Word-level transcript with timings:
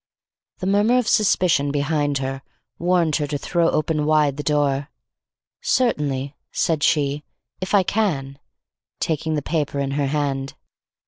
The 0.57 0.65
murmur 0.65 0.97
of 0.97 1.07
suspicion 1.07 1.69
behind 1.71 2.17
her, 2.17 2.41
warned 2.79 3.17
her 3.17 3.27
to 3.27 3.37
throw 3.37 3.65
wide 3.65 3.73
open 3.75 3.97
the 4.35 4.41
door. 4.43 4.89
"Certainly," 5.61 6.35
said 6.51 6.81
she, 6.81 7.23
"if 7.61 7.75
I 7.75 7.83
can," 7.83 8.39
taking 8.99 9.35
the 9.35 9.43
paper 9.43 9.77
in 9.79 9.91
her 9.91 10.07
hand. 10.07 10.55